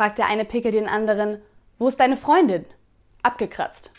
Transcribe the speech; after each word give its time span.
fragt 0.00 0.16
der 0.16 0.28
eine 0.28 0.46
Pickel 0.46 0.72
den 0.72 0.88
anderen, 0.88 1.42
wo 1.78 1.86
ist 1.86 2.00
deine 2.00 2.16
Freundin? 2.16 2.64
Abgekratzt. 3.22 3.92